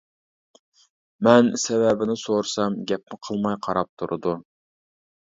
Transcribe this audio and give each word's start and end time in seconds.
مەن 1.27 1.49
سەۋەبىنى 1.63 2.15
سورىسام 2.21 2.77
گەپمۇ 2.93 3.19
قىلماي 3.27 3.57
قاراپ 3.67 3.91
تۇرىدۇ. 4.03 4.33